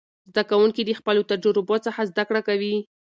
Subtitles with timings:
[0.31, 2.75] زده کوونکي د خپلو تجربو څخه زده کړه کوي.